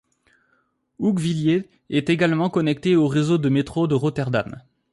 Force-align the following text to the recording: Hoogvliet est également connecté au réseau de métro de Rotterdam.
Hoogvliet 0.97 1.69
est 1.91 2.09
également 2.09 2.49
connecté 2.49 2.95
au 2.95 3.07
réseau 3.07 3.37
de 3.37 3.49
métro 3.49 3.85
de 3.85 3.93
Rotterdam. 3.93 4.59